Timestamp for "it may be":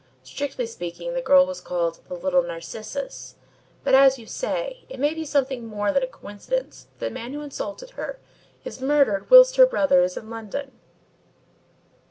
4.89-5.23